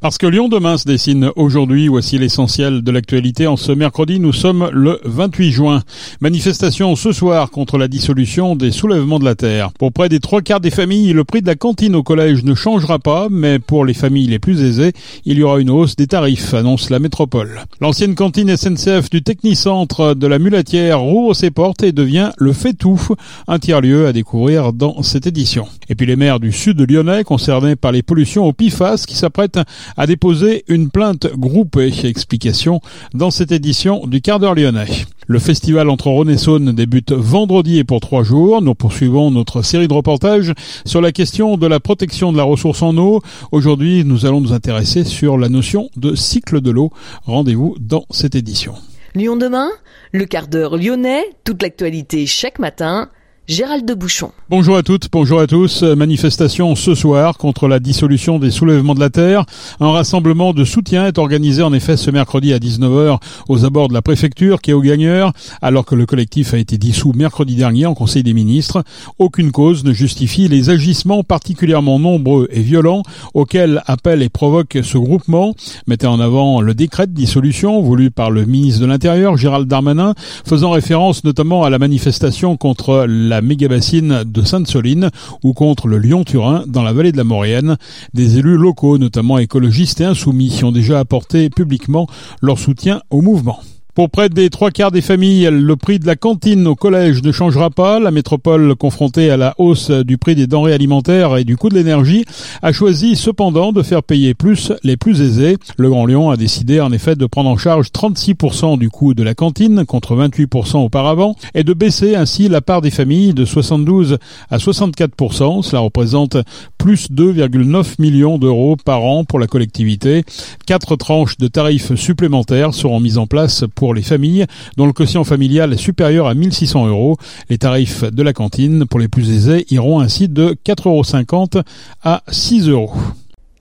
Parce 0.00 0.16
que 0.16 0.26
Lyon 0.26 0.48
demain 0.48 0.78
se 0.78 0.86
dessine 0.86 1.30
aujourd'hui, 1.36 1.88
voici 1.88 2.16
l'essentiel 2.16 2.80
de 2.80 2.90
l'actualité. 2.90 3.46
En 3.46 3.58
ce 3.58 3.70
mercredi, 3.70 4.18
nous 4.18 4.32
sommes 4.32 4.70
le 4.72 4.98
28 5.04 5.50
juin. 5.50 5.82
Manifestation 6.22 6.96
ce 6.96 7.12
soir 7.12 7.50
contre 7.50 7.76
la 7.76 7.86
dissolution 7.86 8.56
des 8.56 8.70
soulèvements 8.70 9.18
de 9.18 9.26
la 9.26 9.34
terre. 9.34 9.72
Pour 9.78 9.92
près 9.92 10.08
des 10.08 10.18
trois 10.18 10.40
quarts 10.40 10.60
des 10.60 10.70
familles, 10.70 11.12
le 11.12 11.24
prix 11.24 11.42
de 11.42 11.46
la 11.46 11.54
cantine 11.54 11.94
au 11.94 12.02
collège 12.02 12.44
ne 12.44 12.54
changera 12.54 12.98
pas, 12.98 13.28
mais 13.30 13.58
pour 13.58 13.84
les 13.84 13.92
familles 13.92 14.28
les 14.28 14.38
plus 14.38 14.62
aisées, 14.62 14.94
il 15.26 15.36
y 15.38 15.42
aura 15.42 15.60
une 15.60 15.68
hausse 15.68 15.96
des 15.96 16.06
tarifs, 16.06 16.54
annonce 16.54 16.88
la 16.88 16.98
métropole. 16.98 17.60
L'ancienne 17.82 18.14
cantine 18.14 18.56
SNCF 18.56 19.10
du 19.10 19.22
Technicentre 19.22 20.14
de 20.14 20.26
la 20.26 20.38
Mulatière 20.38 21.00
rouvre 21.00 21.34
ses 21.34 21.50
portes 21.50 21.82
et 21.82 21.92
devient 21.92 22.30
le 22.38 22.54
fait-tout, 22.54 23.08
un 23.48 23.58
tiers-lieu 23.58 24.06
à 24.06 24.14
découvrir 24.14 24.72
dans 24.72 25.02
cette 25.02 25.26
édition. 25.26 25.66
Et 25.90 25.94
puis 25.94 26.06
les 26.06 26.16
maires 26.16 26.40
du 26.40 26.52
sud 26.52 26.90
lyonnais 26.90 27.22
concernés 27.22 27.76
par 27.76 27.92
les 27.92 28.02
pollutions 28.02 28.46
au 28.46 28.54
PIFAS 28.54 29.04
qui 29.06 29.14
s'apprêtent 29.14 29.60
a 29.96 30.06
déposé 30.06 30.64
une 30.68 30.90
plainte 30.90 31.26
groupée. 31.36 31.92
Explication 32.04 32.80
dans 33.14 33.30
cette 33.30 33.52
édition 33.52 34.06
du 34.06 34.20
quart 34.20 34.38
d'heure 34.38 34.54
lyonnais. 34.54 35.06
Le 35.26 35.38
festival 35.38 35.90
entre 35.90 36.08
Rhône 36.08 36.30
et 36.30 36.36
Saône 36.36 36.72
débute 36.72 37.12
vendredi 37.12 37.78
et 37.78 37.84
pour 37.84 38.00
trois 38.00 38.24
jours. 38.24 38.62
Nous 38.62 38.74
poursuivons 38.74 39.30
notre 39.30 39.62
série 39.62 39.86
de 39.86 39.94
reportages 39.94 40.52
sur 40.84 41.00
la 41.00 41.12
question 41.12 41.56
de 41.56 41.66
la 41.66 41.78
protection 41.78 42.32
de 42.32 42.36
la 42.36 42.42
ressource 42.42 42.82
en 42.82 42.96
eau. 42.96 43.20
Aujourd'hui, 43.52 44.04
nous 44.04 44.26
allons 44.26 44.40
nous 44.40 44.52
intéresser 44.52 45.04
sur 45.04 45.38
la 45.38 45.48
notion 45.48 45.88
de 45.96 46.14
cycle 46.14 46.60
de 46.60 46.70
l'eau. 46.70 46.90
Rendez-vous 47.26 47.76
dans 47.78 48.06
cette 48.10 48.34
édition. 48.34 48.74
Lyon 49.14 49.36
demain, 49.36 49.68
le 50.12 50.24
quart 50.24 50.48
d'heure 50.48 50.76
lyonnais, 50.76 51.24
toute 51.44 51.62
l'actualité 51.62 52.26
chaque 52.26 52.58
matin 52.58 53.08
Gérald 53.50 53.84
de 53.84 53.94
Bouchon. 53.94 54.30
Bonjour 54.48 54.76
à 54.76 54.84
toutes, 54.84 55.08
bonjour 55.10 55.40
à 55.40 55.48
tous. 55.48 55.82
Manifestation 55.82 56.76
ce 56.76 56.94
soir 56.94 57.36
contre 57.36 57.66
la 57.66 57.80
dissolution 57.80 58.38
des 58.38 58.52
soulèvements 58.52 58.94
de 58.94 59.00
la 59.00 59.10
Terre. 59.10 59.44
Un 59.80 59.90
rassemblement 59.90 60.52
de 60.52 60.64
soutien 60.64 61.08
est 61.08 61.18
organisé 61.18 61.60
en 61.60 61.72
effet 61.72 61.96
ce 61.96 62.12
mercredi 62.12 62.52
à 62.52 62.60
19h 62.60 63.18
aux 63.48 63.64
abords 63.64 63.88
de 63.88 63.94
la 63.94 64.02
préfecture 64.02 64.60
qui 64.60 64.70
est 64.70 64.74
au 64.74 64.80
gagneur, 64.80 65.32
alors 65.62 65.84
que 65.84 65.96
le 65.96 66.06
collectif 66.06 66.54
a 66.54 66.58
été 66.58 66.78
dissous 66.78 67.12
mercredi 67.12 67.56
dernier 67.56 67.86
en 67.86 67.94
Conseil 67.94 68.22
des 68.22 68.34
ministres. 68.34 68.84
Aucune 69.18 69.50
cause 69.50 69.82
ne 69.82 69.92
justifie 69.92 70.46
les 70.46 70.70
agissements 70.70 71.24
particulièrement 71.24 71.98
nombreux 71.98 72.46
et 72.52 72.62
violents 72.62 73.02
auxquels 73.34 73.82
appelle 73.86 74.22
et 74.22 74.28
provoque 74.28 74.78
ce 74.80 74.96
groupement. 74.96 75.56
Mettez 75.88 76.06
en 76.06 76.20
avant 76.20 76.60
le 76.60 76.72
décret 76.72 77.08
de 77.08 77.14
dissolution 77.14 77.82
voulu 77.82 78.12
par 78.12 78.30
le 78.30 78.44
ministre 78.44 78.80
de 78.80 78.86
l'Intérieur, 78.86 79.36
Gérald 79.36 79.66
Darmanin, 79.66 80.14
faisant 80.46 80.70
référence 80.70 81.24
notamment 81.24 81.64
à 81.64 81.70
la 81.70 81.80
manifestation 81.80 82.56
contre 82.56 83.06
la 83.08 83.39
méga-bassine 83.42 84.24
de 84.24 84.42
Sainte-Soline 84.42 85.10
ou 85.42 85.52
contre 85.52 85.88
le 85.88 85.98
Lyon-Turin 85.98 86.64
dans 86.66 86.82
la 86.82 86.92
vallée 86.92 87.12
de 87.12 87.16
la 87.16 87.24
Maurienne. 87.24 87.76
Des 88.14 88.38
élus 88.38 88.56
locaux, 88.56 88.98
notamment 88.98 89.38
écologistes 89.38 90.00
et 90.00 90.04
insoumis, 90.04 90.60
ont 90.62 90.72
déjà 90.72 90.98
apporté 90.98 91.50
publiquement 91.50 92.06
leur 92.42 92.58
soutien 92.58 93.00
au 93.10 93.22
mouvement. 93.22 93.60
Pour 93.94 94.08
près 94.08 94.28
des 94.28 94.50
trois 94.50 94.70
quarts 94.70 94.92
des 94.92 95.00
familles, 95.00 95.48
le 95.50 95.76
prix 95.76 95.98
de 95.98 96.06
la 96.06 96.14
cantine 96.14 96.66
au 96.68 96.76
collège 96.76 97.22
ne 97.22 97.32
changera 97.32 97.70
pas. 97.70 97.98
La 97.98 98.12
métropole, 98.12 98.76
confrontée 98.76 99.30
à 99.30 99.36
la 99.36 99.54
hausse 99.58 99.90
du 99.90 100.16
prix 100.16 100.36
des 100.36 100.46
denrées 100.46 100.72
alimentaires 100.72 101.36
et 101.36 101.44
du 101.44 101.56
coût 101.56 101.68
de 101.68 101.74
l'énergie, 101.74 102.24
a 102.62 102.72
choisi 102.72 103.16
cependant 103.16 103.72
de 103.72 103.82
faire 103.82 104.04
payer 104.04 104.34
plus 104.34 104.72
les 104.84 104.96
plus 104.96 105.20
aisés. 105.20 105.56
Le 105.76 105.90
Grand 105.90 106.06
Lyon 106.06 106.30
a 106.30 106.36
décidé 106.36 106.80
en 106.80 106.92
effet 106.92 107.16
de 107.16 107.26
prendre 107.26 107.50
en 107.50 107.56
charge 107.56 107.88
36% 107.88 108.78
du 108.78 108.90
coût 108.90 109.12
de 109.14 109.24
la 109.24 109.34
cantine 109.34 109.84
contre 109.84 110.14
28% 110.14 110.78
auparavant 110.78 111.34
et 111.54 111.64
de 111.64 111.72
baisser 111.72 112.14
ainsi 112.14 112.48
la 112.48 112.60
part 112.60 112.82
des 112.82 112.90
familles 112.90 113.34
de 113.34 113.44
72 113.44 114.18
à 114.50 114.58
64%. 114.58 115.62
Cela 115.62 115.80
représente 115.80 116.36
plus 116.78 117.10
2,9 117.10 117.96
millions 117.98 118.38
d'euros 118.38 118.76
par 118.76 119.04
an 119.04 119.24
pour 119.24 119.38
la 119.38 119.48
collectivité. 119.48 120.24
Quatre 120.66 120.96
tranches 120.96 121.36
de 121.38 121.48
tarifs 121.48 121.94
supplémentaires 121.96 122.72
seront 122.72 123.00
mises 123.00 123.18
en 123.18 123.26
place 123.26 123.64
les 123.94 124.02
familles 124.02 124.46
dont 124.76 124.86
le 124.86 124.92
quotient 124.92 125.24
familial 125.24 125.72
est 125.72 125.78
supérieur 125.78 126.26
à 126.26 126.34
1600 126.34 126.86
euros. 126.86 127.16
Les 127.48 127.58
tarifs 127.58 128.04
de 128.04 128.22
la 128.22 128.32
cantine 128.32 128.86
pour 128.86 129.00
les 129.00 129.08
plus 129.08 129.30
aisés 129.30 129.66
iront 129.70 130.00
ainsi 130.00 130.28
de 130.28 130.56
4,50 130.64 131.56
euros 131.56 131.64
à 132.02 132.22
6 132.28 132.68
euros. 132.68 132.92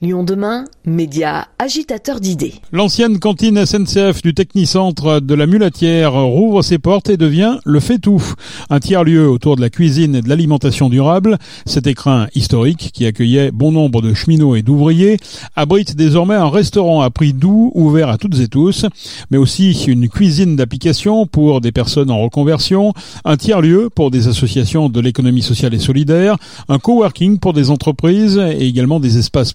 Lyon 0.01 0.23
demain, 0.23 0.63
média 0.85 1.49
agitateur 1.59 2.21
d'idées. 2.21 2.53
L'ancienne 2.71 3.19
cantine 3.19 3.65
SNCF 3.65 4.21
du 4.21 4.33
Technicentre 4.33 5.19
de 5.19 5.33
la 5.33 5.45
Mulatière 5.45 6.13
rouvre 6.13 6.61
ses 6.61 6.77
portes 6.77 7.09
et 7.09 7.17
devient 7.17 7.57
le 7.65 7.81
fait-tout. 7.81 8.23
Un 8.69 8.79
tiers-lieu 8.79 9.29
autour 9.29 9.57
de 9.57 9.61
la 9.61 9.69
cuisine 9.69 10.15
et 10.15 10.21
de 10.21 10.29
l'alimentation 10.29 10.87
durable. 10.87 11.37
Cet 11.65 11.85
écrin 11.85 12.27
historique, 12.33 12.91
qui 12.93 13.05
accueillait 13.05 13.51
bon 13.51 13.73
nombre 13.73 14.01
de 14.01 14.13
cheminots 14.13 14.55
et 14.55 14.61
d'ouvriers, 14.61 15.17
abrite 15.57 15.97
désormais 15.97 16.35
un 16.35 16.49
restaurant 16.49 17.01
à 17.01 17.09
prix 17.09 17.33
doux 17.33 17.73
ouvert 17.75 18.07
à 18.07 18.17
toutes 18.17 18.39
et 18.39 18.47
tous, 18.47 18.85
mais 19.31 19.37
aussi 19.37 19.73
une 19.85 20.07
cuisine 20.07 20.55
d'application 20.55 21.27
pour 21.27 21.59
des 21.59 21.73
personnes 21.73 22.09
en 22.09 22.21
reconversion, 22.21 22.93
un 23.25 23.35
tiers-lieu 23.35 23.89
pour 23.93 24.11
des 24.11 24.29
associations 24.29 24.87
de 24.87 25.01
l'économie 25.01 25.41
sociale 25.41 25.73
et 25.73 25.79
solidaire, 25.79 26.37
un 26.69 26.79
coworking 26.79 27.37
pour 27.37 27.51
des 27.51 27.69
entreprises 27.69 28.37
et 28.37 28.65
également 28.65 29.01
des 29.01 29.17
espaces 29.17 29.51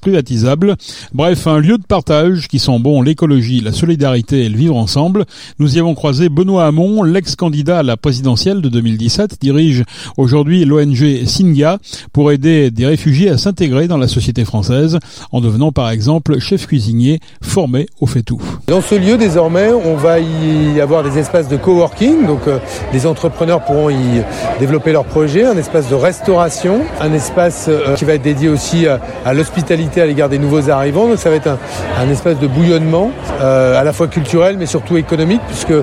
Bref, 1.12 1.46
un 1.46 1.58
lieu 1.58 1.78
de 1.78 1.86
partage 1.86 2.48
qui 2.48 2.58
sent 2.58 2.78
bon 2.78 3.02
l'écologie, 3.02 3.60
la 3.60 3.72
solidarité 3.72 4.44
et 4.44 4.48
le 4.48 4.56
vivre 4.56 4.76
ensemble. 4.76 5.24
Nous 5.58 5.76
y 5.76 5.80
avons 5.80 5.94
croisé 5.94 6.28
Benoît 6.28 6.66
Hamon, 6.66 7.02
l'ex-candidat 7.02 7.78
à 7.78 7.82
la 7.82 7.96
présidentielle 7.96 8.60
de 8.60 8.68
2017, 8.68 9.36
dirige 9.40 9.84
aujourd'hui 10.16 10.64
l'ONG 10.64 11.24
Singa 11.26 11.78
pour 12.12 12.32
aider 12.32 12.70
des 12.70 12.86
réfugiés 12.86 13.30
à 13.30 13.38
s'intégrer 13.38 13.88
dans 13.88 13.98
la 13.98 14.08
société 14.08 14.44
française 14.44 14.98
en 15.32 15.40
devenant 15.40 15.72
par 15.72 15.90
exemple 15.90 16.38
chef 16.38 16.66
cuisinier 16.66 17.20
formé 17.42 17.86
au 18.00 18.06
fait 18.06 18.22
tout. 18.22 18.40
Dans 18.66 18.80
ce 18.80 18.94
lieu 18.94 19.16
désormais, 19.16 19.70
on 19.72 19.96
va 19.96 20.20
y 20.20 20.80
avoir 20.80 21.02
des 21.02 21.18
espaces 21.18 21.48
de 21.48 21.56
coworking, 21.56 22.26
donc 22.26 22.46
euh, 22.46 22.58
les 22.92 23.06
entrepreneurs 23.06 23.64
pourront 23.64 23.90
y 23.90 24.22
développer 24.58 24.92
leurs 24.92 25.04
projets, 25.04 25.44
un 25.44 25.56
espace 25.56 25.88
de 25.88 25.94
restauration, 25.94 26.80
un 27.00 27.12
espace 27.12 27.66
euh, 27.68 27.94
qui 27.94 28.04
va 28.04 28.14
être 28.14 28.22
dédié 28.22 28.48
aussi 28.48 28.86
à, 28.86 29.00
à 29.24 29.34
l'hospitalité 29.34 30.00
à 30.00 30.06
l'égard 30.06 30.23
des 30.28 30.38
nouveaux 30.38 30.70
arrivants. 30.70 31.08
Donc 31.08 31.18
ça 31.18 31.30
va 31.30 31.36
être 31.36 31.48
un, 31.48 32.10
espace 32.10 32.38
de 32.38 32.46
bouillonnement, 32.46 33.10
euh, 33.40 33.80
à 33.80 33.84
la 33.84 33.92
fois 33.92 34.08
culturel 34.08 34.56
mais 34.58 34.66
surtout 34.66 34.96
économique, 34.96 35.40
puisque 35.46 35.70
euh, 35.70 35.82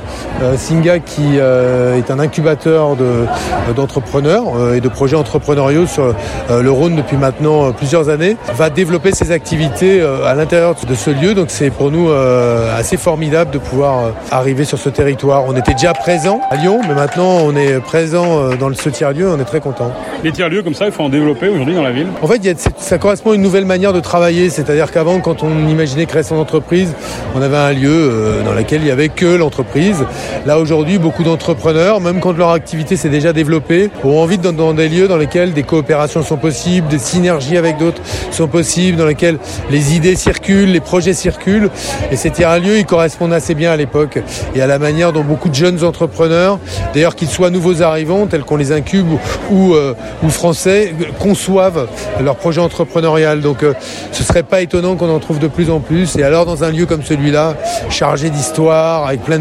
Singa, 0.56 1.00
qui 1.00 1.22
euh, 1.38 1.98
est 1.98 2.12
un 2.12 2.20
incubateur 2.20 2.96
d'entrepreneurs 3.76 4.74
et 4.74 4.82
de 4.82 4.90
projets 4.90 5.16
entrepreneuriaux 5.16 5.86
sur 5.86 6.14
le 6.50 6.72
Rhône 6.72 6.96
depuis 6.96 7.18
maintenant 7.18 7.72
plusieurs 7.72 8.10
années, 8.10 8.38
va 8.56 8.70
développer 8.70 9.12
ses 9.12 9.32
activités 9.32 10.02
à 10.26 10.34
l'intérieur 10.36 10.76
de 10.88 10.96
ce 10.96 11.10
lieu. 11.10 11.34
Donc 11.34 11.48
c'est 11.50 11.70
pour 11.70 11.92
nous 11.92 12.10
assez 12.12 12.98
formidable 12.98 13.52
de 13.52 13.58
pouvoir 13.58 14.12
arriver 14.32 14.64
sur 14.64 14.78
ce 14.78 14.90
territoire. 14.90 15.44
On 15.48 15.56
était 15.56 15.74
déjà 15.74 15.94
présent 15.94 16.42
à 16.50 16.56
Lyon, 16.56 16.82
mais 16.88 16.96
maintenant 16.96 17.38
on 17.44 17.56
est 17.56 17.80
présent 17.80 18.50
dans 18.60 18.74
ce 18.74 18.90
tiers-lieu. 18.90 19.30
On 19.30 19.40
est 19.40 19.46
très 19.46 19.60
content. 19.60 19.92
Les 20.24 20.32
tiers-lieux 20.32 20.64
comme 20.64 20.74
ça, 20.74 20.86
il 20.86 20.92
faut 20.92 21.04
en 21.04 21.10
développer 21.10 21.50
aujourd'hui 21.50 21.76
dans 21.76 21.84
la 21.84 21.92
ville? 21.92 22.08
En 22.22 22.28
fait, 22.28 22.42
ça 22.78 22.98
correspond 22.98 23.32
à 23.32 23.36
une 23.36 23.42
nouvelle 23.42 23.66
manière 23.66 23.94
de 23.94 24.00
travailler 24.00 24.31
c'est-à-dire 24.50 24.92
qu'avant, 24.92 25.20
quand 25.20 25.44
on 25.44 25.68
imaginait 25.68 26.06
créer 26.06 26.24
son 26.24 26.36
entreprise, 26.36 26.94
on 27.36 27.42
avait 27.42 27.58
un 27.58 27.74
lieu 27.74 27.90
euh, 27.90 28.44
dans 28.44 28.54
lequel 28.54 28.82
il 28.82 28.86
n'y 28.86 28.92
avait 28.92 29.10
que 29.10 29.26
l'entreprise. 29.26 30.06
Là, 30.46 30.60
aujourd'hui, 30.60 30.98
beaucoup 30.98 31.24
d'entrepreneurs, 31.24 32.00
même 32.00 32.20
quand 32.20 32.32
leur 32.38 32.52
activité 32.52 32.96
s'est 32.96 33.10
déjà 33.10 33.34
développée, 33.34 33.90
ont 34.04 34.20
envie 34.20 34.38
d'être 34.38 34.56
dans 34.56 34.74
des 34.74 34.90
lieux 34.90 35.08
dans 35.08 35.18
lesquels 35.18 35.54
des 35.54 35.64
coopérations 35.64 36.24
sont 36.24 36.38
possibles, 36.38 36.88
des 36.88 37.00
synergies 37.00 37.58
avec 37.58 37.78
d'autres 37.78 38.02
sont 38.32 38.48
possibles, 38.48 38.98
dans 38.98 39.06
lesquels 39.06 39.38
les 39.70 39.96
idées 39.96 40.16
circulent, 40.16 40.72
les 40.72 40.80
projets 40.80 41.14
circulent. 41.14 41.70
Et 42.12 42.16
c'était 42.16 42.46
un 42.46 42.60
lieu, 42.60 42.78
il 42.78 42.86
correspondait 42.86 43.36
assez 43.36 43.56
bien 43.56 43.72
à 43.72 43.78
l'époque 43.78 44.20
et 44.56 44.62
à 44.62 44.68
la 44.68 44.80
manière 44.80 45.14
dont 45.14 45.24
beaucoup 45.24 45.50
de 45.50 45.56
jeunes 45.56 45.84
entrepreneurs, 45.84 46.60
d'ailleurs 46.94 47.16
qu'ils 47.16 47.30
soient 47.30 47.50
nouveaux 47.50 47.82
arrivants, 47.82 48.28
tels 48.28 48.44
qu'on 48.44 48.58
les 48.58 48.72
incube, 48.72 49.08
ou, 49.50 49.74
euh, 49.74 49.94
français, 50.30 50.94
conçoivent 51.20 51.88
leur 52.24 52.36
projet 52.38 52.62
entrepreneurial. 52.62 53.42
Donc, 53.42 53.64
euh, 53.64 53.74
serait 54.24 54.44
pas 54.44 54.62
étonnant 54.62 54.96
qu'on 54.96 55.10
en 55.10 55.20
trouve 55.20 55.40
de 55.40 55.48
plus 55.48 55.70
en 55.70 55.80
plus. 55.80 56.16
Et 56.16 56.24
alors 56.24 56.46
dans 56.46 56.64
un 56.64 56.72
lieu 56.72 56.86
comme 56.86 57.04
celui-là, 57.04 57.56
chargé 57.90 58.30
d'histoire, 58.30 59.08
avec 59.08 59.24
plein 59.24 59.40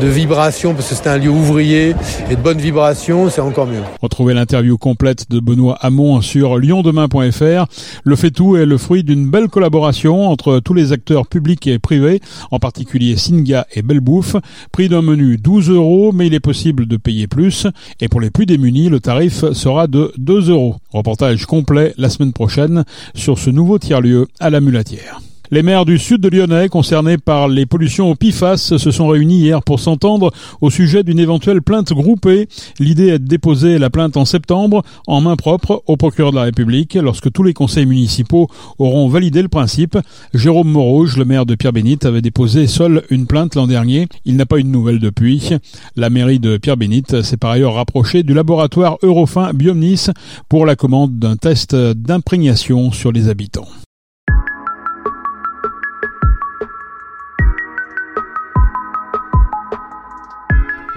de 0.00 0.06
vibrations, 0.06 0.74
parce 0.74 0.88
que 0.88 0.94
c'est 0.94 1.08
un 1.08 1.18
lieu 1.18 1.30
ouvrier 1.30 1.94
et 2.30 2.36
de 2.36 2.40
bonnes 2.40 2.60
vibrations, 2.60 3.30
c'est 3.30 3.40
encore 3.40 3.66
mieux. 3.66 3.82
Retrouvez 4.00 4.34
l'interview 4.34 4.78
complète 4.78 5.30
de 5.30 5.40
Benoît 5.40 5.78
Hamon 5.80 6.20
sur 6.20 6.58
lyondemain.fr. 6.58 7.66
Le 8.04 8.16
fait 8.16 8.30
tout 8.30 8.56
est 8.56 8.66
le 8.66 8.78
fruit 8.78 9.04
d'une 9.04 9.28
belle 9.28 9.48
collaboration 9.48 10.28
entre 10.28 10.60
tous 10.60 10.74
les 10.74 10.92
acteurs 10.92 11.26
publics 11.26 11.66
et 11.66 11.78
privés, 11.78 12.20
en 12.50 12.58
particulier 12.58 13.16
Singa 13.16 13.66
et 13.72 13.82
Belbouffe. 13.82 14.36
Prix 14.72 14.88
d'un 14.88 15.02
menu 15.02 15.36
12 15.36 15.70
euros, 15.70 16.12
mais 16.12 16.26
il 16.26 16.34
est 16.34 16.40
possible 16.40 16.86
de 16.86 16.96
payer 16.96 17.26
plus. 17.26 17.66
Et 18.00 18.08
pour 18.08 18.20
les 18.20 18.30
plus 18.30 18.46
démunis, 18.46 18.88
le 18.88 19.00
tarif 19.00 19.52
sera 19.52 19.86
de 19.86 20.12
2 20.18 20.50
euros. 20.50 20.76
Reportage 20.92 21.46
complet 21.46 21.94
la 21.96 22.08
semaine 22.08 22.32
prochaine 22.32 22.84
sur 23.14 23.38
ce 23.38 23.50
nouveau 23.50 23.78
tiers-lieu 23.78 24.21
à 24.40 24.50
la 24.50 24.60
Mulatière. 24.60 25.20
Les 25.52 25.62
maires 25.62 25.84
du 25.84 25.98
sud 25.98 26.22
de 26.22 26.30
Lyonnais 26.30 26.70
concernés 26.70 27.18
par 27.18 27.46
les 27.46 27.66
pollutions 27.66 28.10
au 28.10 28.14
PIFAS 28.14 28.56
se 28.78 28.90
sont 28.90 29.08
réunis 29.08 29.40
hier 29.40 29.62
pour 29.62 29.80
s'entendre 29.80 30.32
au 30.62 30.70
sujet 30.70 31.02
d'une 31.02 31.18
éventuelle 31.18 31.60
plainte 31.60 31.92
groupée. 31.92 32.48
L'idée 32.78 33.08
est 33.08 33.18
de 33.18 33.26
déposer 33.26 33.78
la 33.78 33.90
plainte 33.90 34.16
en 34.16 34.24
septembre 34.24 34.82
en 35.06 35.20
main 35.20 35.36
propre 35.36 35.82
au 35.86 35.98
procureur 35.98 36.30
de 36.30 36.36
la 36.36 36.44
République 36.44 36.94
lorsque 36.94 37.30
tous 37.30 37.42
les 37.42 37.52
conseils 37.52 37.84
municipaux 37.84 38.48
auront 38.78 39.08
validé 39.08 39.42
le 39.42 39.48
principe. 39.48 39.98
Jérôme 40.32 40.70
Morouge, 40.70 41.18
le 41.18 41.26
maire 41.26 41.44
de 41.44 41.54
Pierre-Bénite, 41.54 42.06
avait 42.06 42.22
déposé 42.22 42.66
seul 42.66 43.02
une 43.10 43.26
plainte 43.26 43.54
l'an 43.54 43.66
dernier. 43.66 44.08
Il 44.24 44.36
n'a 44.36 44.46
pas 44.46 44.56
eu 44.56 44.62
de 44.62 44.68
nouvelles 44.68 45.00
depuis. 45.00 45.50
La 45.96 46.08
mairie 46.08 46.40
de 46.40 46.56
Pierre-Bénite 46.56 47.20
s'est 47.20 47.36
par 47.36 47.50
ailleurs 47.50 47.74
rapprochée 47.74 48.22
du 48.22 48.32
laboratoire 48.32 48.96
Eurofin 49.02 49.52
Biomnis 49.52 50.06
pour 50.48 50.64
la 50.64 50.76
commande 50.76 51.18
d'un 51.18 51.36
test 51.36 51.76
d'imprégnation 51.76 52.90
sur 52.90 53.12
les 53.12 53.28
habitants. 53.28 53.68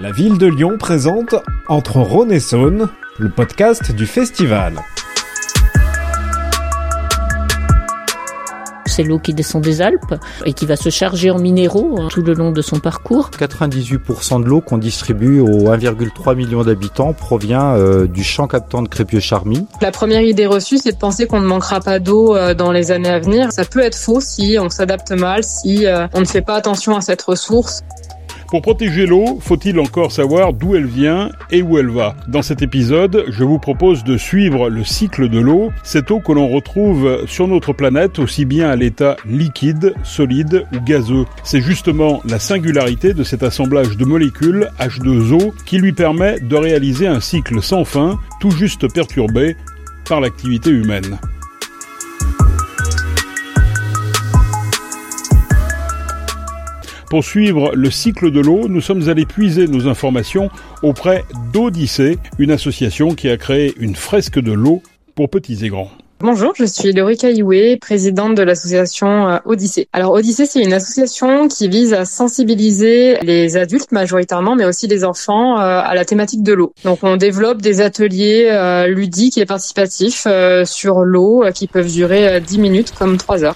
La 0.05 0.11
ville 0.11 0.37
de 0.37 0.45
Lyon 0.45 0.77
présente 0.77 1.33
Entre 1.67 1.97
Rhône 1.97 2.31
et 2.31 2.39
Saône, 2.39 2.89
le 3.17 3.27
podcast 3.27 3.91
du 3.91 4.05
festival. 4.05 4.75
c'est 8.85 9.03
l'eau 9.03 9.19
qui 9.19 9.33
descend 9.33 9.61
des 9.61 9.81
Alpes 9.81 10.15
et 10.45 10.53
qui 10.53 10.65
va 10.65 10.77
se 10.77 10.89
charger 10.89 11.29
en 11.29 11.37
minéraux 11.37 11.97
hein, 11.99 12.07
tout 12.09 12.21
le 12.21 12.33
long 12.33 12.51
de 12.51 12.61
son 12.61 12.79
parcours. 12.79 13.29
98% 13.37 14.41
de 14.41 14.47
l'eau 14.47 14.61
qu'on 14.61 14.77
distribue 14.77 15.41
aux 15.41 15.69
1,3 15.69 16.35
million 16.35 16.63
d'habitants 16.63 17.11
provient 17.11 17.75
euh, 17.75 18.07
du 18.07 18.23
champ 18.23 18.47
captant 18.47 18.81
de 18.83 18.87
Crépieux-Charmy. 18.87 19.67
La 19.81 19.91
première 19.91 20.21
idée 20.21 20.45
reçue, 20.45 20.77
c'est 20.77 20.93
de 20.93 20.97
penser 20.97 21.27
qu'on 21.27 21.41
ne 21.41 21.45
manquera 21.45 21.81
pas 21.81 21.99
d'eau 21.99 22.37
euh, 22.37 22.53
dans 22.53 22.71
les 22.71 22.91
années 22.91 23.09
à 23.09 23.19
venir. 23.19 23.51
Ça 23.51 23.65
peut 23.65 23.81
être 23.81 23.97
faux 23.97 24.21
si 24.21 24.55
on 24.61 24.69
s'adapte 24.69 25.11
mal, 25.11 25.43
si 25.43 25.85
euh, 25.87 26.07
on 26.13 26.21
ne 26.21 26.25
fait 26.25 26.43
pas 26.43 26.55
attention 26.55 26.95
à 26.95 27.01
cette 27.01 27.23
ressource. 27.23 27.83
Pour 28.50 28.62
protéger 28.62 29.06
l'eau, 29.06 29.39
faut-il 29.42 29.80
encore 29.80 30.12
savoir 30.12 30.53
d'où 30.53 30.75
elle 30.75 30.86
vient 30.86 31.30
et 31.51 31.62
où 31.62 31.77
elle 31.77 31.89
va 31.89 32.15
Dans 32.27 32.44
cet 32.44 32.62
épisode, 32.62 33.25
je 33.30 33.44
vous 33.44 33.57
propose 33.57 34.03
de 34.03 34.18
suivre 34.18 34.69
le 34.69 34.83
cycle 34.83 35.30
de 35.30 35.39
l'eau, 35.39 35.71
cette 35.83 36.12
eau 36.12 36.19
que 36.19 36.31
l'on 36.31 36.47
retrouve 36.47 37.25
sur 37.27 37.47
notre 37.47 37.74
planète 37.74 38.19
aussi 38.19 38.45
bien 38.45 38.69
à 38.69 38.75
l'état 38.75 39.18
liquide, 39.25 39.94
solide 40.03 40.65
ou 40.74 40.80
gazeux. 40.80 41.25
C'est 41.44 41.62
justement 41.62 42.21
la 42.25 42.39
singularité 42.39 43.13
de 43.13 43.24
cet 43.24 43.42
assemblage 43.42 43.97
de 43.97 44.06
molécules 44.06 44.69
H2O 44.80 45.53
qui 45.65 45.80
lui 45.80 45.91
permet 45.91 46.39
de 46.39 46.56
réaliser 46.56 47.07
un 47.07 47.19
cycle 47.19 47.62
sans 47.63 47.83
fin, 47.83 48.19
tout 48.39 48.51
juste 48.51 48.91
perturbé 48.94 49.56
par 50.07 50.21
l'activité 50.21 50.69
humaine. 50.69 51.18
Pour 57.09 57.23
suivre 57.23 57.71
le 57.75 57.91
cycle 57.91 58.31
de 58.31 58.39
l'eau, 58.39 58.67
nous 58.67 58.81
sommes 58.81 59.09
allés 59.09 59.25
puiser 59.25 59.67
nos 59.67 59.87
informations 59.87 60.49
auprès 60.81 61.23
d'Odyssée, 61.53 62.17
une 62.39 62.51
association 62.51 63.13
qui 63.13 63.29
a 63.29 63.37
créé 63.37 63.73
une 63.79 63.95
fresque 63.95 64.39
de 64.39 64.51
l'eau 64.51 64.81
pour 65.13 65.29
petits 65.29 65.65
et 65.65 65.69
grands. 65.69 65.91
Bonjour, 66.21 66.53
je 66.55 66.63
suis 66.63 66.93
Laurie 66.93 67.17
Cailloué, 67.17 67.77
présidente 67.77 68.35
de 68.35 68.41
l'association 68.41 69.27
euh, 69.27 69.37
Odyssée. 69.45 69.89
Alors 69.91 70.13
Odyssée, 70.13 70.45
c'est 70.45 70.61
une 70.61 70.73
association 70.73 71.49
qui 71.49 71.67
vise 71.67 71.93
à 71.93 72.05
sensibiliser 72.05 73.17
les 73.21 73.57
adultes 73.57 73.91
majoritairement, 73.91 74.55
mais 74.55 74.65
aussi 74.65 74.87
les 74.87 75.03
enfants 75.03 75.59
euh, 75.59 75.81
à 75.83 75.93
la 75.93 76.05
thématique 76.05 76.41
de 76.41 76.53
l'eau. 76.53 76.73
Donc 76.85 76.99
on 77.03 77.17
développe 77.17 77.61
des 77.61 77.81
ateliers 77.81 78.47
euh, 78.49 78.87
ludiques 78.87 79.37
et 79.37 79.45
participatifs 79.45 80.25
sur 80.63 81.01
l'eau 81.01 81.43
qui 81.53 81.67
peuvent 81.67 81.91
durer 81.91 82.39
10 82.39 82.59
minutes 82.59 82.93
comme 82.97 83.17
3 83.17 83.43
heures. 83.43 83.55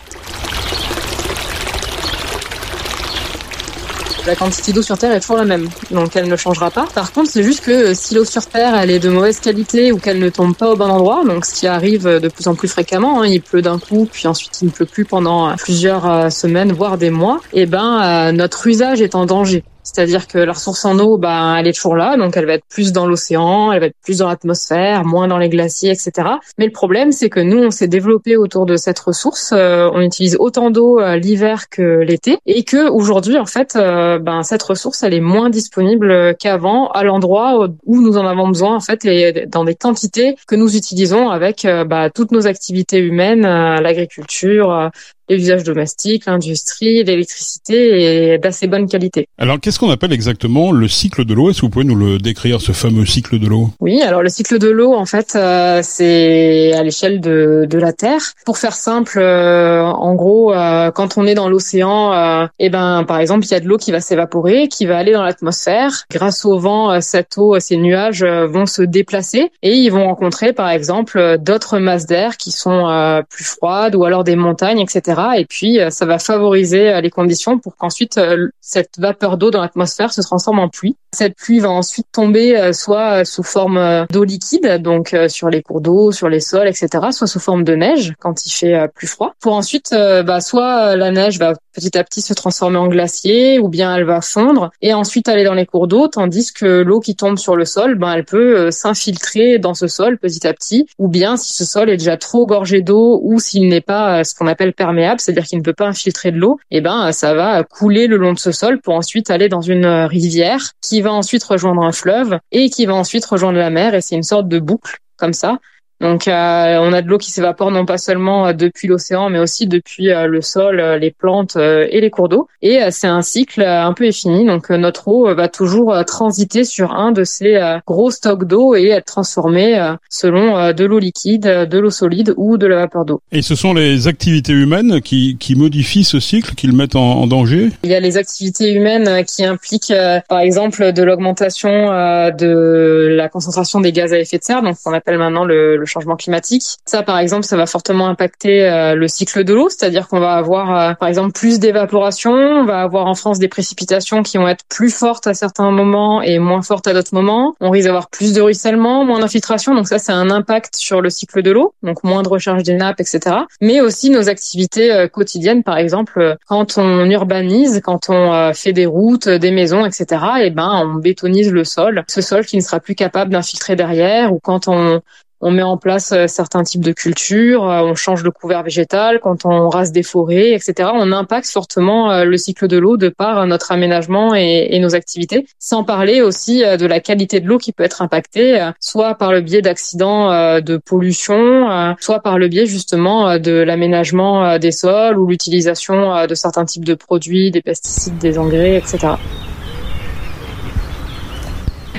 La 4.30 4.36
quantité 4.36 4.74
d'eau 4.74 4.84
sur 4.84 4.96
Terre 4.96 5.12
est 5.12 5.20
toujours 5.22 5.38
la 5.38 5.46
même, 5.46 5.68
donc 5.90 6.16
elle 6.16 6.28
ne 6.28 6.36
changera 6.36 6.70
pas. 6.70 6.86
Par 6.94 7.12
contre, 7.12 7.32
c'est 7.32 7.42
juste 7.42 7.62
que 7.62 7.72
euh, 7.72 7.94
si 7.96 8.14
l'eau 8.14 8.26
sur 8.26 8.46
Terre 8.46 8.76
elle 8.76 8.92
est 8.92 9.00
de 9.00 9.10
mauvaise 9.10 9.40
qualité 9.40 9.92
ou 9.92 9.98
qu'elle 9.98 10.20
ne 10.20 10.30
tombe 10.30 10.56
pas 10.56 10.70
au 10.70 10.76
bon 10.76 10.86
endroit, 10.86 11.24
donc 11.26 11.46
ce 11.46 11.56
qui 11.56 11.66
arrive 11.66 12.04
de 12.04 12.28
plus 12.28 12.48
en 12.48 12.54
plus 12.54 12.68
fréquemment, 12.68 13.22
hein, 13.22 13.28
il 13.28 13.42
pleut 13.42 13.64
d'un 13.64 13.80
coup, 13.80 14.08
puis 14.12 14.28
ensuite 14.28 14.62
il 14.62 14.66
ne 14.66 14.70
pleut 14.70 14.86
plus 14.86 15.04
pendant 15.04 15.56
plusieurs 15.56 16.10
euh, 16.10 16.30
semaines, 16.30 16.72
voire 16.72 17.00
des 17.00 17.10
mois, 17.10 17.40
et 17.54 17.62
eh 17.62 17.66
ben 17.66 18.02
euh, 18.04 18.32
notre 18.32 18.68
usage 18.68 19.02
est 19.02 19.16
en 19.16 19.26
danger. 19.26 19.64
C'est-à-dire 19.84 20.28
que 20.28 20.38
la 20.38 20.54
ressource 20.54 20.86
en 20.86 21.00
eau, 21.00 21.18
ben, 21.18 21.56
elle 21.56 21.68
est 21.68 21.74
toujours 21.74 21.96
là, 21.96 22.18
donc 22.18 22.36
elle 22.38 22.46
va 22.46 22.54
être 22.54 22.66
plus 22.70 22.92
dans 22.92 23.08
l'océan, 23.08 23.72
elle 23.72 23.80
va 23.80 23.86
être 23.88 23.98
plus 24.04 24.20
dans 24.20 24.28
l'atmosphère, 24.28 25.06
moins 25.06 25.28
dans 25.28 25.38
les 25.38 25.50
glaciers, 25.50 25.92
etc. 25.92 26.28
Mais 26.58 26.66
le 26.66 26.72
problème, 26.72 27.12
c'est 27.12 27.30
que 27.30 27.40
nous, 27.40 27.58
on 27.58 27.72
s'est 27.72 27.88
développé 27.88 28.38
autour 28.38 28.66
de 28.66 28.76
cette 28.76 29.00
ressource. 29.00 29.52
Euh, 29.54 29.90
on 29.94 30.02
utilise 30.02 30.38
autant 30.40 30.70
d'eau 30.70 31.00
euh, 31.00 31.16
l'hiver 31.18 31.70
que 31.70 32.02
l'été, 32.02 32.38
et 32.46 32.64
que 32.64 32.90
aujourd'hui, 32.90 33.38
en 33.38 33.46
fait, 33.46 33.76
euh, 33.76 34.20
ben, 34.20 34.44
cette 34.44 34.64
ressource, 34.64 35.04
elle 35.04 35.14
est 35.14 35.20
moins 35.22 35.50
disponible 35.50 36.36
qu'avant 36.38 36.90
à 36.90 37.04
l'endroit 37.04 37.68
où 37.86 38.02
nous 38.02 38.18
en 38.18 38.26
avons 38.26 38.48
besoin, 38.48 38.76
en 38.76 38.80
fait, 38.80 39.06
et 39.06 39.46
dans 39.48 39.64
des 39.64 39.76
quantités 39.76 40.36
que 40.48 40.56
nous 40.56 40.76
utilisons 40.76 41.30
avec 41.30 41.64
ben, 41.64 42.10
toutes 42.14 42.32
nos 42.32 42.48
activités 42.48 43.00
humaines, 43.00 43.42
l'agriculture, 43.42 44.92
les 45.30 45.38
usages 45.38 45.64
domestiques, 45.64 46.26
l'industrie, 46.26 47.04
l'électricité 47.04 48.34
est 48.34 48.38
d'assez 48.40 48.68
bonne 48.68 48.88
qualité. 48.88 49.28
Alors 49.38 49.60
qu'est-ce 49.60 49.80
qu'on 49.80 49.92
appelle 49.92 50.12
exactement 50.12 50.72
le 50.72 50.88
cycle 50.88 51.24
de 51.26 51.34
l'eau? 51.34 51.50
Est-ce 51.50 51.62
que 51.62 51.66
vous 51.66 51.70
pouvez 51.70 51.86
nous 51.86 51.96
le 51.96 52.18
décrire, 52.18 52.60
ce 52.62 52.72
fameux 52.72 53.06
cycle 53.06 53.40
de 53.40 53.48
l'eau? 53.48 53.70
Oui, 53.80 54.02
alors 54.02 54.24
le 54.24 54.30
cycle 54.30 54.58
de 54.60 54.70
l'eau, 54.70 54.94
en 54.94 55.06
fait, 55.06 55.34
euh, 55.36 55.82
c'est 55.84 56.74
à 56.74 56.84
l'échelle 56.84 57.22
de, 57.22 57.68
de 57.70 57.78
la 57.78 57.94
Terre. 57.94 58.22
Pour 58.46 58.58
faire 58.58 58.74
simple, 58.74 59.20
euh, 59.20 59.84
en 59.84 60.16
gros, 60.16 60.54
euh, 60.54 60.92
quand 60.92 61.18
on 61.18 61.28
est 61.28 61.36
dans 61.36 61.50
l'océan, 61.50 62.48
eh 62.60 62.70
ben, 62.70 63.04
par 63.08 63.20
exemple, 63.20 63.46
il 63.46 63.52
y 63.52 63.56
a 63.56 63.60
de 63.60 63.68
l'eau 63.68 63.78
qui 63.78 63.92
va 63.92 64.02
s'évaporer, 64.02 64.68
qui 64.68 64.86
va 64.86 64.98
aller 64.98 65.12
dans 65.12 65.24
l'atmosphère. 65.24 66.06
Grâce 66.12 66.46
au 66.46 66.58
vent, 66.58 67.00
cette 67.02 67.38
eau, 67.38 67.60
ces 67.60 67.78
nuages 67.78 68.24
vont 68.24 68.66
se 68.66 68.82
déplacer 68.82 69.52
et 69.62 69.74
ils 69.74 69.90
vont 69.90 70.06
rencontrer, 70.06 70.54
par 70.54 70.70
exemple, 70.70 71.38
d'autres 71.40 71.78
masses 71.78 72.06
d'air 72.06 72.38
qui 72.38 72.52
sont 72.52 73.24
plus 73.30 73.44
froides 73.44 73.96
ou 73.96 74.04
alors 74.06 74.24
des 74.24 74.36
montagnes, 74.36 74.80
etc. 74.80 75.19
Et 75.38 75.46
puis, 75.46 75.80
euh, 75.80 75.90
ça 75.90 76.06
va 76.06 76.20
favoriser 76.20 76.94
euh, 76.94 77.02
les 77.02 77.10
conditions 77.10 77.60
pour 77.60 77.76
qu'ensuite 77.76 78.18
euh, 78.18 78.50
cette 78.62 79.00
vapeur 79.00 79.38
d'eau 79.38 79.52
dans 79.52 79.62
l'atmosphère 79.62 80.14
se 80.14 80.22
transforme 80.22 80.60
en 80.60 80.70
pluie. 80.70 80.96
Cette 81.14 81.36
pluie 81.36 81.60
va 81.60 81.70
ensuite 81.72 82.08
tomber 82.12 82.72
soit 82.72 83.26
sous 83.26 83.42
forme 83.42 84.06
d'eau 84.12 84.24
liquide, 84.24 84.80
donc 84.80 85.16
sur 85.28 85.50
les 85.50 85.64
cours 85.64 85.82
d'eau, 85.82 86.12
sur 86.12 86.30
les 86.30 86.40
sols, 86.40 86.68
etc., 86.68 86.88
soit 87.12 87.26
sous 87.26 87.40
forme 87.40 87.64
de 87.64 87.74
neige 87.74 88.14
quand 88.20 88.46
il 88.46 88.52
fait 88.52 88.88
plus 88.94 89.08
froid. 89.08 89.34
Pour 89.40 89.54
ensuite, 89.54 89.90
bah, 89.92 90.40
soit 90.40 90.96
la 90.96 91.10
neige 91.10 91.40
va 91.40 91.54
petit 91.74 91.98
à 91.98 92.04
petit 92.04 92.22
se 92.22 92.34
transformer 92.34 92.78
en 92.78 92.88
glacier, 92.88 93.60
ou 93.60 93.68
bien 93.70 93.96
elle 93.96 94.06
va 94.06 94.22
fondre. 94.22 94.72
Et 94.82 94.94
ensuite 94.94 95.30
aller 95.30 95.44
dans 95.44 95.54
les 95.54 95.66
cours 95.66 95.88
d'eau, 95.88 96.08
tandis 96.08 96.52
que 96.54 96.82
l'eau 96.82 97.00
qui 97.00 97.16
tombe 97.16 97.38
sur 97.38 97.56
le 97.56 97.66
sol, 97.66 97.96
ben 97.96 98.14
elle 98.14 98.26
peut 98.26 98.72
s'infiltrer 98.72 99.60
dans 99.60 99.74
ce 99.74 99.88
sol 99.88 100.18
petit 100.18 100.46
à 100.48 100.54
petit, 100.54 100.88
ou 100.98 101.08
bien 101.08 101.38
si 101.38 101.54
ce 101.54 101.66
sol 101.66 101.90
est 101.90 101.98
déjà 101.98 102.18
trop 102.18 102.46
gorgé 102.46 102.82
d'eau 102.82 103.20
ou 103.24 103.40
s'il 103.40 103.68
n'est 103.68 103.82
pas 103.82 104.24
ce 104.24 104.36
qu'on 104.36 104.48
appelle 104.48 104.74
perméable 104.74 105.20
c'est-à-dire 105.20 105.46
qu'il 105.46 105.60
ne 105.60 105.64
peut 105.64 105.74
pas 105.74 105.88
infiltrer 105.88 106.32
de 106.32 106.38
l'eau, 106.38 106.60
et 106.72 106.78
eh 106.78 106.82
ben 106.82 107.12
ça 107.12 107.34
va 107.34 107.64
couler 107.64 108.08
le 108.08 108.18
long 108.18 108.34
de 108.34 108.40
ce 108.40 108.52
sol 108.52 108.80
pour 108.80 108.96
ensuite 108.96 109.30
aller 109.30 109.50
dans 109.50 109.62
une 109.62 109.86
rivière 109.86 110.72
qui 110.82 111.02
va 111.02 111.12
ensuite 111.12 111.44
rejoindre 111.44 111.84
un 111.84 111.92
fleuve 111.92 112.40
et 112.52 112.70
qui 112.70 112.86
va 112.86 112.96
ensuite 112.96 113.26
rejoindre 113.26 113.58
la 113.58 113.70
mer. 113.70 113.96
Et 113.96 114.02
c'est 114.02 114.16
une 114.16 114.24
sorte 114.24 114.48
de 114.48 114.60
boucle 114.60 114.98
comme 115.18 115.34
ça 115.34 115.60
donc 116.02 116.28
euh, 116.28 116.78
on 116.80 116.94
a 116.94 117.02
de 117.02 117.08
l'eau 117.08 117.18
qui 117.18 117.32
s'évapore 117.32 117.72
non 117.72 117.86
pas 117.86 117.98
seulement 117.98 118.48
euh, 118.48 118.54
depuis 118.54 118.88
l'océan, 118.88 119.30
mais 119.30 119.40
aussi 119.40 119.68
depuis 119.68 120.12
euh, 120.12 120.28
le 120.28 120.42
sol, 120.42 120.82
les 121.00 121.12
plantes 121.12 121.58
et 121.58 122.00
les 122.00 122.10
cours 122.10 122.30
d'eau. 122.30 122.48
Et 122.62 122.80
c'est 122.92 123.08
un 123.08 123.22
cycle 123.22 123.62
un 123.62 123.94
peu 123.94 124.06
infini. 124.06 124.46
Donc 124.46 124.70
notre 124.70 125.08
eau 125.08 125.34
va 125.34 125.48
toujours 125.48 125.96
transiter 126.06 126.64
sur 126.64 126.94
un 126.94 127.12
de 127.12 127.24
ces 127.24 127.60
gros 127.86 128.12
stocks 128.12 128.46
d'eau 128.46 128.76
et 128.76 128.88
être 128.88 129.06
transformée 129.06 129.94
selon 130.10 130.72
de 130.72 130.86
l'eau 130.86 131.00
liquide, 131.00 131.44
de 131.44 131.80
l'eau 131.80 131.90
solide 131.90 132.34
ou 132.38 132.58
de 132.58 132.68
la 132.68 132.78
vapeur 132.78 133.06
d'eau. 133.06 133.22
Et 133.32 133.42
ce 133.42 133.56
sont 133.56 133.74
les 133.74 134.08
activités 134.08 134.54
humaines 134.54 135.02
qui, 135.02 135.38
qui 135.40 135.56
modifient 135.56 136.04
ce 136.04 136.20
cycle, 136.20 136.56
qui 136.56 136.68
le 136.68 136.74
mettent 136.74 136.96
en, 136.96 137.28
danger? 137.28 137.70
Il 137.84 137.90
y 137.90 137.96
a 137.96 138.00
les 138.00 138.18
activités 138.18 138.74
humaines 138.74 139.24
qui 139.26 139.44
impliquent 139.46 139.94
par 140.28 140.40
exemple 140.40 140.94
de 140.94 141.04
l'augmentation 141.04 141.70
de 141.70 143.08
la 143.12 143.30
concentration 143.30 143.82
des 143.82 143.92
gaz 143.92 144.14
à 144.14 144.20
effet 144.20 144.38
de 144.38 144.44
serre, 144.44 144.62
donc 144.62 144.78
qu'on 144.84 144.94
appelle 144.94 145.18
maintenant 145.18 145.46
le, 145.46 145.78
le 145.78 145.86
changement 145.90 146.16
climatique. 146.16 146.64
Ça, 146.86 147.04
par 147.04 147.18
exemple, 147.20 147.46
ça 147.46 147.58
va 147.58 147.66
fortement 147.66 148.08
impacter 148.08 148.64
euh, 148.70 148.96
le 148.96 149.08
cycle 149.08 149.44
de 149.44 149.54
l'eau, 149.54 149.70
c'est-à-dire 149.70 150.08
qu'on 150.08 150.20
va 150.20 150.34
avoir, 150.34 150.76
euh, 150.76 150.94
par 150.94 151.10
exemple, 151.10 151.32
plus 151.32 151.60
d'évaporation. 151.60 152.32
On 152.32 152.66
va 152.66 152.82
avoir 152.82 153.08
en 153.08 153.16
France 153.16 153.40
des 153.40 153.48
précipitations 153.48 154.24
qui 154.24 154.38
vont 154.38 154.48
être 154.48 154.66
plus 154.70 154.90
fortes 154.90 155.28
à 155.28 155.34
certains 155.34 155.72
moments 155.72 156.22
et 156.22 156.40
moins 156.40 156.62
fortes 156.62 156.88
à 156.88 156.94
d'autres 156.94 157.14
moments. 157.14 157.56
On 157.60 157.70
risque 157.70 157.86
d'avoir 157.86 158.10
plus 158.10 158.34
de 158.34 158.42
ruissellement, 158.42 159.04
moins 159.06 159.20
d'infiltration. 159.20 159.76
Donc 159.76 159.88
ça, 159.88 160.00
c'est 160.00 160.12
un 160.12 160.30
impact 160.30 160.76
sur 160.76 161.02
le 161.02 161.10
cycle 161.10 161.42
de 161.42 161.52
l'eau, 161.52 161.74
donc 161.84 162.04
moins 162.04 162.24
de 162.24 162.30
recharge 162.30 162.64
des 162.64 162.76
nappes, 162.76 163.00
etc. 163.00 163.36
Mais 163.62 163.82
aussi 163.82 164.10
nos 164.10 164.30
activités 164.30 164.92
euh, 164.92 165.08
quotidiennes, 165.08 165.64
par 165.64 165.78
exemple, 165.78 166.38
quand 166.48 166.78
on 166.78 167.10
urbanise, 167.10 167.82
quand 167.84 168.10
on 168.10 168.54
fait 168.54 168.74
des 168.74 168.86
routes, 168.86 169.28
des 169.28 169.52
maisons, 169.52 169.86
etc. 169.86 170.06
Et 170.40 170.46
eh 170.46 170.50
ben, 170.50 170.70
on 170.84 170.96
bétonise 170.96 171.52
le 171.52 171.64
sol, 171.64 172.04
ce 172.08 172.22
sol 172.22 172.46
qui 172.46 172.58
ne 172.58 172.62
sera 172.62 172.80
plus 172.80 172.96
capable 172.96 173.32
d'infiltrer 173.32 173.76
derrière, 173.76 174.34
ou 174.34 174.40
quand 174.40 174.68
on 174.68 175.02
on 175.42 175.52
met 175.52 175.64
en 175.64 175.78
place 175.78 176.14
certains 176.28 176.64
types 176.64 176.84
de 176.84 176.92
cultures, 176.92 177.64
on 177.64 177.96
change 177.96 178.24
le 178.24 178.32
couvert 178.32 178.64
végétal, 178.64 179.20
quand 179.20 179.46
on 179.46 179.70
rase 179.70 179.92
des 179.92 180.04
forêts, 180.04 180.52
etc. 180.52 180.90
On 180.94 181.12
impacte 181.12 181.50
fortement 181.50 182.24
le 182.24 182.38
cycle 182.38 182.68
de 182.68 182.78
l'eau 182.78 182.98
de 182.98 183.10
par 183.10 183.46
notre 183.48 183.72
aménagement 183.72 184.36
et, 184.36 184.68
et, 184.72 184.80
nos 184.80 184.96
activités, 184.96 185.46
sans 185.60 185.84
parler 185.84 186.22
aussi 186.22 186.60
de 186.60 186.86
la 186.86 187.00
qualité 187.00 187.40
de 187.40 187.48
l'eau 187.48 187.58
qui 187.58 187.72
peut 187.72 187.84
être 187.84 188.02
impactée, 188.02 188.70
soit 188.80 189.16
par 189.16 189.32
le 189.32 189.42
biais 189.42 189.62
d'accidents 189.62 190.60
de 190.60 190.78
pollution, 190.78 191.96
soit 192.00 192.20
par 192.20 192.38
le 192.38 192.48
biais 192.48 192.66
justement 192.66 193.38
de 193.40 193.52
l'aménagement 193.52 194.58
des 194.58 194.72
sols 194.72 195.18
ou 195.18 195.28
l'utilisation 195.28 196.26
de 196.26 196.36
certains 196.36 196.66
types 196.66 196.86
de 196.86 196.96
produits, 196.96 197.52
des 197.52 197.62
pesticides, 197.62 198.18
des 198.18 198.38
engrais, 198.38 198.78
etc. 198.78 199.16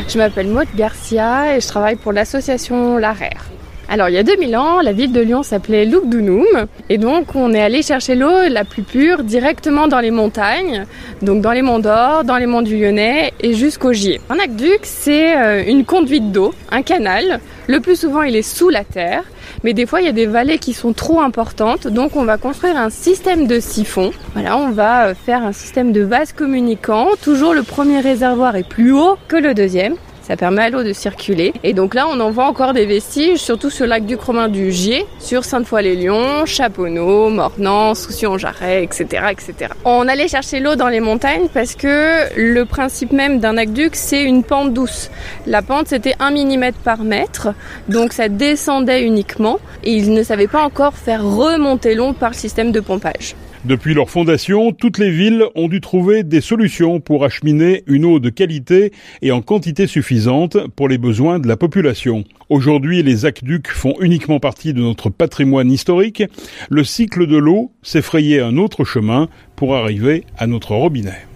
Je 0.09 0.19
m'appelle 0.19 0.49
Maud 0.49 0.69
Garcia 0.75 1.57
et 1.57 1.61
je 1.61 1.67
travaille 1.69 1.97
pour 1.97 2.13
l'association 2.13 2.97
L'Arère. 2.97 3.45
Alors 3.93 4.09
il 4.09 4.15
y 4.15 4.19
a 4.19 4.23
2000 4.23 4.57
ans, 4.57 4.81
la 4.81 4.93
ville 4.93 5.11
de 5.11 5.21
Lyon 5.21 5.43
s'appelait 5.43 5.85
Lugdunum 5.85 6.47
et 6.89 6.97
donc 6.97 7.35
on 7.35 7.53
est 7.53 7.61
allé 7.61 7.83
chercher 7.83 8.15
l'eau 8.15 8.49
la 8.49 8.65
plus 8.65 8.85
pure 8.85 9.25
directement 9.25 9.89
dans 9.89 9.99
les 9.99 10.13
montagnes, 10.13 10.87
donc 11.23 11.43
dans 11.43 11.51
les 11.51 11.63
monts 11.63 11.81
d'Or, 11.81 12.23
dans 12.23 12.37
les 12.37 12.47
monts 12.47 12.63
du 12.63 12.79
Lyonnais 12.79 13.33
et 13.41 13.53
jusqu'au 13.53 13.93
Gier. 13.93 14.21
Un 14.31 14.39
aqueduc, 14.39 14.83
c'est 14.85 15.37
euh, 15.37 15.65
une 15.67 15.85
conduite 15.85 16.31
d'eau, 16.31 16.55
un 16.71 16.83
canal. 16.83 17.41
Le 17.67 17.81
plus 17.81 17.99
souvent, 17.99 18.23
il 18.23 18.37
est 18.37 18.43
sous 18.43 18.69
la 18.69 18.85
terre, 18.85 19.25
mais 19.65 19.73
des 19.73 19.87
fois, 19.87 20.01
il 20.01 20.07
y 20.07 20.09
a 20.09 20.13
des 20.13 20.27
vallées 20.27 20.59
qui 20.59 20.73
sont 20.73 20.93
trop 20.93 21.21
importantes, 21.21 21.89
donc 21.89 22.15
on 22.15 22.25
va 22.25 22.37
construire 22.37 22.77
un 22.77 22.91
système 22.91 23.49
de 23.49 23.59
siphon. 23.59 24.13
Voilà, 24.35 24.57
on 24.57 24.71
va 24.71 25.07
euh, 25.07 25.15
faire 25.15 25.43
un 25.43 25.53
système 25.53 25.91
de 25.91 26.03
vases 26.03 26.33
communicants. 26.33 27.09
Toujours 27.23 27.55
le 27.55 27.65
premier 27.65 27.99
réservoir 27.99 28.55
est 28.55 28.69
plus 28.69 28.93
haut 28.93 29.17
que 29.27 29.37
le 29.37 29.53
deuxième. 29.53 29.97
Ça 30.31 30.37
permet 30.37 30.63
à 30.63 30.71
l'eau 30.71 30.85
de 30.85 30.93
circuler. 30.93 31.53
Et 31.65 31.73
donc 31.73 31.93
là, 31.93 32.07
on 32.09 32.21
en 32.21 32.31
voit 32.31 32.47
encore 32.47 32.73
des 32.73 32.87
vestiges, 32.87 33.39
surtout 33.39 33.69
sur 33.69 33.87
le 33.87 33.91
lac 33.91 34.07
du 34.07 34.17
du 34.51 34.71
Gier, 34.71 35.05
sur 35.19 35.43
Sainte-Foy-les-Lyons, 35.43 36.47
Chaponneau, 36.47 37.31
Mornan, 37.31 37.97
Soucy-en-Jarret, 37.97 38.85
etc., 38.85 39.25
etc. 39.33 39.73
On 39.85 40.07
allait 40.07 40.29
chercher 40.29 40.61
l'eau 40.61 40.77
dans 40.77 40.87
les 40.87 41.01
montagnes 41.01 41.49
parce 41.53 41.75
que 41.75 42.33
le 42.37 42.65
principe 42.65 43.11
même 43.11 43.41
d'un 43.41 43.57
aqueduc, 43.57 43.97
c'est 43.97 44.23
une 44.23 44.45
pente 44.45 44.73
douce. 44.73 45.11
La 45.49 45.63
pente, 45.63 45.89
c'était 45.89 46.15
1 46.21 46.31
mm 46.31 46.75
par 46.85 47.03
mètre, 47.03 47.49
donc 47.89 48.13
ça 48.13 48.29
descendait 48.29 49.03
uniquement 49.03 49.59
et 49.83 49.95
ils 49.95 50.15
ne 50.15 50.23
savaient 50.23 50.47
pas 50.47 50.63
encore 50.63 50.95
faire 50.95 51.25
remonter 51.25 51.97
l'eau 51.97 52.13
par 52.13 52.31
le 52.31 52.37
système 52.37 52.71
de 52.71 52.79
pompage. 52.79 53.35
Depuis 53.67 53.93
leur 53.93 54.09
fondation, 54.09 54.73
toutes 54.73 54.97
les 54.97 55.11
villes 55.11 55.45
ont 55.55 55.69
dû 55.69 55.83
trouver 55.83 56.23
des 56.23 56.41
solutions 56.41 56.99
pour 56.99 57.27
acheminer 57.27 57.85
une 57.87 58.07
eau 58.07 58.19
de 58.19 58.31
qualité 58.31 58.91
et 59.21 59.33
en 59.33 59.43
quantité 59.43 59.87
suffisante 59.87 60.57
pour 60.77 60.89
les 60.89 60.97
besoins 60.97 61.39
de 61.39 61.47
la 61.47 61.59
population. 61.59 62.25
Aujourd'hui, 62.49 63.03
les 63.03 63.27
aqueducs 63.27 63.69
font 63.69 63.97
uniquement 64.01 64.41
partie 64.41 64.73
de 64.73 64.81
notre 64.81 65.11
patrimoine 65.11 65.71
historique. 65.71 66.23
Le 66.71 66.85
cycle 66.85 67.27
de 67.27 67.37
l'eau 67.37 67.71
s'est 67.83 68.01
frayé 68.01 68.41
un 68.41 68.57
autre 68.57 68.85
chemin 68.85 69.29
pour 69.57 69.77
arriver 69.77 70.25
à 70.39 70.47
notre 70.47 70.75
robinet. 70.75 71.30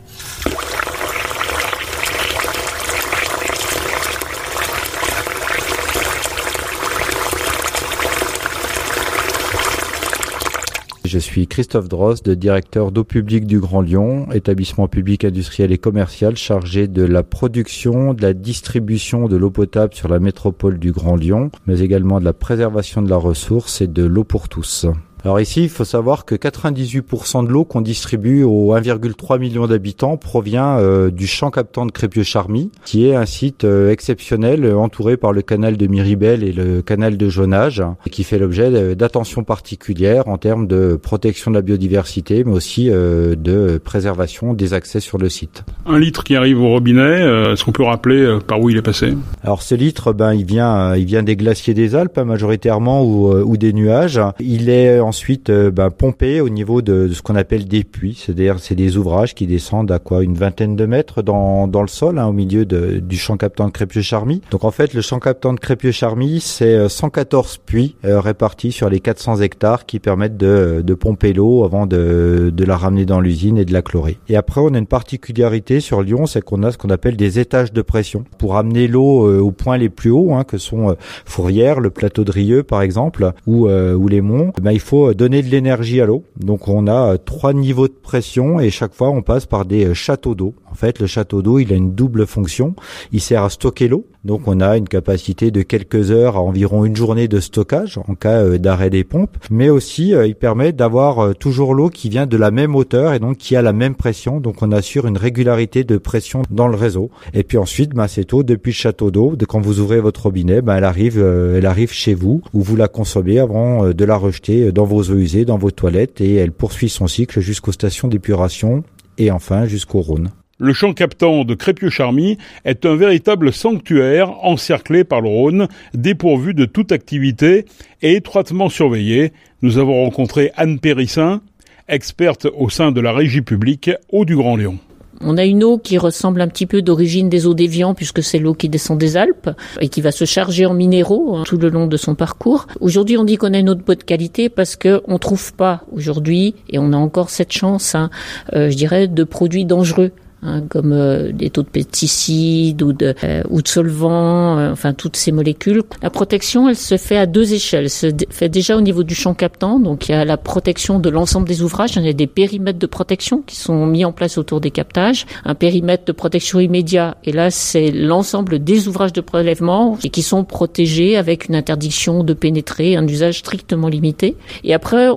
Je 11.04 11.18
suis 11.18 11.46
Christophe 11.46 11.90
Drost, 11.90 12.30
directeur 12.30 12.90
d'eau 12.90 13.04
publique 13.04 13.46
du 13.46 13.60
Grand 13.60 13.82
Lyon, 13.82 14.26
établissement 14.32 14.88
public 14.88 15.24
industriel 15.24 15.70
et 15.70 15.76
commercial 15.76 16.34
chargé 16.34 16.88
de 16.88 17.02
la 17.02 17.22
production, 17.22 18.14
de 18.14 18.22
la 18.22 18.32
distribution 18.32 19.28
de 19.28 19.36
l'eau 19.36 19.50
potable 19.50 19.92
sur 19.92 20.08
la 20.08 20.18
métropole 20.18 20.78
du 20.78 20.92
Grand 20.92 21.16
Lyon, 21.16 21.50
mais 21.66 21.80
également 21.80 22.20
de 22.20 22.24
la 22.24 22.32
préservation 22.32 23.02
de 23.02 23.10
la 23.10 23.18
ressource 23.18 23.82
et 23.82 23.86
de 23.86 24.02
l'eau 24.02 24.24
pour 24.24 24.48
tous. 24.48 24.86
Alors 25.24 25.40
ici, 25.40 25.62
il 25.62 25.70
faut 25.70 25.86
savoir 25.86 26.26
que 26.26 26.34
98% 26.34 27.46
de 27.46 27.48
l'eau 27.50 27.64
qu'on 27.64 27.80
distribue 27.80 28.42
aux 28.42 28.74
1,3 28.74 29.38
million 29.38 29.66
d'habitants 29.66 30.18
provient 30.18 30.76
euh, 30.78 31.10
du 31.10 31.26
champ 31.26 31.50
captant 31.50 31.86
de 31.86 31.92
Crépieux-Charmy, 31.92 32.70
qui 32.84 33.08
est 33.08 33.14
un 33.14 33.24
site 33.24 33.64
euh, 33.64 33.90
exceptionnel 33.90 34.66
euh, 34.66 34.76
entouré 34.76 35.16
par 35.16 35.32
le 35.32 35.40
canal 35.40 35.78
de 35.78 35.86
Miribel 35.86 36.44
et 36.44 36.52
le 36.52 36.82
canal 36.82 37.16
de 37.16 37.28
Jonage, 37.30 37.82
et 38.06 38.10
qui 38.10 38.22
fait 38.22 38.38
l'objet 38.38 38.94
d'attention 38.94 39.44
particulière 39.44 40.28
en 40.28 40.36
termes 40.36 40.66
de 40.66 40.96
protection 41.02 41.50
de 41.50 41.56
la 41.56 41.62
biodiversité, 41.62 42.44
mais 42.44 42.52
aussi 42.52 42.90
de 42.90 43.80
préservation 43.82 44.52
des 44.52 44.74
accès 44.74 45.00
sur 45.00 45.16
le 45.16 45.30
site. 45.30 45.64
Un 45.86 45.98
litre 45.98 46.22
qui 46.22 46.36
arrive 46.36 46.60
au 46.60 46.68
robinet, 46.68 47.52
est-ce 47.52 47.64
qu'on 47.64 47.72
peut 47.72 47.82
rappeler 47.82 48.38
par 48.46 48.60
où 48.60 48.68
il 48.68 48.76
est 48.76 48.82
passé? 48.82 49.14
Alors 49.42 49.62
ce 49.62 49.74
litre, 49.74 50.12
ben 50.12 50.34
il 50.34 50.44
vient, 50.44 50.94
il 50.96 51.06
vient 51.06 51.22
des 51.22 51.36
glaciers 51.36 51.72
des 51.72 51.94
Alpes 51.94 52.18
hein, 52.18 52.24
majoritairement 52.24 53.02
ou, 53.02 53.30
ou 53.30 53.56
des 53.56 53.72
nuages. 53.72 54.20
Il 54.38 54.68
est 54.68 55.00
en 55.00 55.13
ensuite 55.14 55.48
euh, 55.48 55.70
pompé 55.90 56.40
au 56.40 56.48
niveau 56.48 56.82
de, 56.82 57.08
ce 57.12 57.22
qu'on 57.22 57.36
appelle 57.36 57.68
des 57.68 57.84
puits, 57.84 58.20
c'est-à-dire 58.20 58.58
c'est 58.58 58.74
des 58.74 58.96
ouvrages 58.96 59.32
qui 59.36 59.46
descendent 59.46 59.92
à 59.92 60.00
quoi 60.00 60.24
une 60.24 60.34
vingtaine 60.34 60.74
de 60.74 60.86
mètres 60.86 61.22
dans, 61.22 61.68
dans 61.68 61.82
le 61.82 61.88
sol, 61.88 62.18
hein, 62.18 62.26
au 62.26 62.32
milieu 62.32 62.64
de, 62.64 62.98
du 62.98 63.16
champ 63.16 63.36
captant 63.36 63.66
de 63.66 63.70
Crépieux-Charmy. 63.70 64.42
Donc 64.50 64.64
en 64.64 64.72
fait, 64.72 64.92
le 64.92 65.02
champ 65.02 65.20
captant 65.20 65.52
de 65.52 65.60
Crépieux-Charmy, 65.60 66.40
c'est 66.40 66.88
114 66.88 67.58
euh, 67.60 67.62
puits 67.64 67.94
euh, 68.04 68.18
répartis 68.18 68.72
sur 68.72 68.90
les 68.90 68.98
400 68.98 69.40
hectares 69.40 69.86
qui 69.86 70.00
permettent 70.00 70.36
de, 70.36 70.82
de 70.84 70.94
pomper 70.94 71.32
l'eau 71.32 71.62
avant 71.62 71.86
de, 71.86 72.50
de 72.52 72.64
la 72.64 72.76
ramener 72.76 73.04
dans 73.04 73.20
l'usine 73.20 73.56
et 73.56 73.64
de 73.64 73.72
la 73.72 73.82
chlorer. 73.82 74.18
Et 74.28 74.34
après, 74.34 74.60
on 74.60 74.74
a 74.74 74.78
une 74.78 74.86
particularité 74.86 75.78
sur 75.78 76.02
Lyon, 76.02 76.26
c'est 76.26 76.42
qu'on 76.42 76.64
a 76.64 76.72
ce 76.72 76.78
qu'on 76.78 76.90
appelle 76.90 77.16
des 77.16 77.38
étages 77.38 77.72
de 77.72 77.82
pression 77.82 78.24
pour 78.36 78.56
amener 78.56 78.88
l'eau 78.88 79.40
aux 79.40 79.52
points 79.52 79.76
les 79.76 79.90
plus 79.90 80.10
hauts, 80.10 80.34
hein, 80.34 80.42
que 80.42 80.58
sont 80.58 80.96
Fourrières, 81.24 81.78
le 81.78 81.90
plateau 81.90 82.24
de 82.24 82.32
Rieux 82.32 82.64
par 82.64 82.82
exemple, 82.82 83.30
ou, 83.46 83.68
ou 83.68 84.08
les 84.08 84.20
monts. 84.20 84.50
Ben, 84.60 84.72
il 84.72 84.80
faut 84.80 85.03
donner 85.12 85.42
de 85.42 85.48
l'énergie 85.48 86.00
à 86.00 86.06
l'eau. 86.06 86.24
Donc 86.36 86.68
on 86.68 86.86
a 86.86 87.12
euh, 87.12 87.16
trois 87.18 87.52
niveaux 87.52 87.88
de 87.88 87.92
pression 87.92 88.60
et 88.60 88.70
chaque 88.70 88.94
fois 88.94 89.10
on 89.10 89.20
passe 89.20 89.44
par 89.44 89.66
des 89.66 89.86
euh, 89.86 89.94
châteaux 89.94 90.34
d'eau. 90.34 90.54
En 90.74 90.76
fait, 90.76 90.98
le 90.98 91.06
château 91.06 91.40
d'eau, 91.40 91.60
il 91.60 91.72
a 91.72 91.76
une 91.76 91.94
double 91.94 92.26
fonction. 92.26 92.74
Il 93.12 93.20
sert 93.20 93.44
à 93.44 93.48
stocker 93.48 93.86
l'eau. 93.86 94.06
Donc 94.24 94.48
on 94.48 94.60
a 94.60 94.76
une 94.76 94.88
capacité 94.88 95.52
de 95.52 95.62
quelques 95.62 96.10
heures 96.10 96.36
à 96.36 96.40
environ 96.40 96.84
une 96.84 96.96
journée 96.96 97.28
de 97.28 97.38
stockage 97.38 98.00
en 98.08 98.16
cas 98.16 98.42
euh, 98.42 98.58
d'arrêt 98.58 98.90
des 98.90 99.04
pompes, 99.04 99.36
mais 99.50 99.68
aussi 99.68 100.14
il 100.26 100.34
permet 100.34 100.72
d'avoir 100.72 101.36
toujours 101.36 101.74
l'eau 101.74 101.90
qui 101.90 102.08
vient 102.08 102.26
de 102.26 102.36
la 102.36 102.50
même 102.50 102.74
hauteur 102.74 103.12
et 103.12 103.20
donc 103.20 103.36
qui 103.36 103.54
a 103.54 103.62
la 103.62 103.72
même 103.72 103.94
pression. 103.94 104.40
Donc 104.40 104.62
on 104.62 104.72
assure 104.72 105.06
une 105.06 105.16
régularité 105.16 105.84
de 105.84 105.96
pression 105.96 106.42
dans 106.50 106.66
le 106.66 106.76
réseau. 106.76 107.10
Et 107.34 107.44
puis 107.44 107.56
ensuite, 107.56 107.94
bah, 107.94 108.08
cette 108.08 108.32
eau 108.32 108.42
depuis 108.42 108.70
le 108.70 108.76
château 108.76 109.12
d'eau, 109.12 109.36
de 109.36 109.44
quand 109.44 109.60
vous 109.60 109.78
ouvrez 109.78 110.00
votre 110.00 110.22
robinet, 110.24 110.60
bah, 110.60 110.78
elle 110.78 110.84
arrive, 110.84 111.20
elle 111.20 111.66
arrive 111.66 111.92
chez 111.92 112.14
vous 112.14 112.42
où 112.52 112.62
vous 112.62 112.74
la 112.74 112.88
consommez 112.88 113.38
avant 113.38 113.90
de 113.90 114.04
la 114.04 114.16
rejeter 114.16 114.72
dans 114.72 114.84
vos 114.84 115.02
eaux 115.02 115.18
usées 115.18 115.44
dans 115.44 115.58
vos 115.58 115.70
toilettes 115.70 116.20
et 116.20 116.34
elle 116.34 116.52
poursuit 116.52 116.88
son 116.88 117.06
cycle 117.06 117.40
jusqu'aux 117.40 117.72
stations 117.72 118.08
d'épuration 118.08 118.82
et 119.18 119.30
enfin 119.30 119.66
jusqu'au 119.66 120.00
Rhône. 120.00 120.30
Le 120.58 120.72
champ 120.72 120.92
captant 120.92 121.44
de 121.44 121.54
Crépieux-Charmy 121.54 122.38
est 122.64 122.86
un 122.86 122.94
véritable 122.94 123.52
sanctuaire 123.52 124.30
encerclé 124.44 125.02
par 125.02 125.20
le 125.20 125.28
Rhône, 125.28 125.66
dépourvu 125.94 126.54
de 126.54 126.64
toute 126.64 126.92
activité 126.92 127.64
et 128.02 128.12
étroitement 128.12 128.68
surveillé. 128.68 129.32
Nous 129.62 129.78
avons 129.78 130.04
rencontré 130.04 130.52
Anne 130.56 130.78
Périssin, 130.78 131.42
experte 131.88 132.46
au 132.56 132.70
sein 132.70 132.92
de 132.92 133.00
la 133.00 133.12
régie 133.12 133.42
publique 133.42 133.90
Eau 134.12 134.24
du 134.24 134.36
Grand 134.36 134.54
Lyon. 134.54 134.78
On 135.20 135.38
a 135.38 135.44
une 135.44 135.64
eau 135.64 135.78
qui 135.78 135.98
ressemble 135.98 136.40
un 136.40 136.48
petit 136.48 136.66
peu 136.66 136.82
d'origine 136.82 137.28
des 137.28 137.46
eaux 137.46 137.54
d'Évian 137.54 137.94
puisque 137.94 138.22
c'est 138.22 138.38
l'eau 138.38 138.54
qui 138.54 138.68
descend 138.68 138.96
des 138.96 139.16
Alpes 139.16 139.50
et 139.80 139.88
qui 139.88 140.02
va 140.02 140.12
se 140.12 140.24
charger 140.24 140.66
en 140.66 140.74
minéraux 140.74 141.36
hein, 141.36 141.42
tout 141.44 141.56
le 141.56 141.68
long 141.68 141.88
de 141.88 141.96
son 141.96 142.14
parcours. 142.14 142.66
Aujourd'hui, 142.80 143.18
on 143.18 143.24
dit 143.24 143.38
qu'on 143.38 143.54
a 143.54 143.58
une 143.58 143.70
eau 143.70 143.74
de 143.74 143.82
bonne 143.82 143.96
qualité 143.96 144.48
parce 144.48 144.76
que 144.76 145.02
on 145.08 145.18
trouve 145.18 145.52
pas 145.54 145.82
aujourd'hui 145.90 146.54
et 146.68 146.78
on 146.78 146.92
a 146.92 146.96
encore 146.96 147.30
cette 147.30 147.52
chance, 147.52 147.96
hein, 147.96 148.10
euh, 148.52 148.70
je 148.70 148.76
dirais, 148.76 149.08
de 149.08 149.24
produits 149.24 149.64
dangereux 149.64 150.12
Hein, 150.46 150.62
comme 150.68 150.92
euh, 150.92 151.32
des 151.32 151.48
taux 151.48 151.62
de 151.62 151.68
pesticides 151.68 152.82
ou 152.82 152.92
de, 152.92 153.14
euh, 153.24 153.42
ou 153.48 153.62
de 153.62 153.68
solvants, 153.68 154.58
euh, 154.58 154.72
enfin 154.72 154.92
toutes 154.92 155.16
ces 155.16 155.32
molécules. 155.32 155.82
La 156.02 156.10
protection, 156.10 156.68
elle 156.68 156.76
se 156.76 156.98
fait 156.98 157.16
à 157.16 157.24
deux 157.24 157.54
échelles. 157.54 157.84
Elle 157.84 157.90
se 157.90 158.08
fait 158.28 158.50
déjà 158.50 158.76
au 158.76 158.82
niveau 158.82 159.04
du 159.04 159.14
champ 159.14 159.32
captant, 159.32 159.78
donc 159.78 160.06
il 160.08 160.12
y 160.12 160.14
a 160.14 160.26
la 160.26 160.36
protection 160.36 160.98
de 160.98 161.08
l'ensemble 161.08 161.48
des 161.48 161.62
ouvrages. 161.62 161.96
Il 161.96 162.04
y 162.04 162.10
a 162.10 162.12
des 162.12 162.26
périmètres 162.26 162.78
de 162.78 162.86
protection 162.86 163.42
qui 163.46 163.56
sont 163.56 163.86
mis 163.86 164.04
en 164.04 164.12
place 164.12 164.36
autour 164.36 164.60
des 164.60 164.70
captages. 164.70 165.24
Un 165.46 165.54
périmètre 165.54 166.04
de 166.04 166.12
protection 166.12 166.60
immédiat, 166.60 167.16
et 167.24 167.32
là 167.32 167.50
c'est 167.50 167.90
l'ensemble 167.90 168.62
des 168.62 168.86
ouvrages 168.86 169.14
de 169.14 169.22
prélèvement 169.22 169.96
et 170.04 170.10
qui 170.10 170.20
sont 170.20 170.44
protégés 170.44 171.16
avec 171.16 171.48
une 171.48 171.54
interdiction 171.54 172.22
de 172.22 172.34
pénétrer, 172.34 172.96
un 172.96 173.08
usage 173.08 173.38
strictement 173.38 173.88
limité. 173.88 174.36
Et 174.62 174.74
après 174.74 175.08